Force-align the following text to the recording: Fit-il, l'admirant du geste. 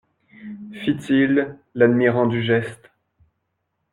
Fit-il, 0.71 1.59
l'admirant 1.75 2.25
du 2.25 2.41
geste. 2.41 2.89